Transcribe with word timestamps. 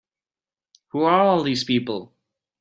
Who 0.93 1.03
are 1.03 1.43
these 1.43 1.63
people? 1.63 2.15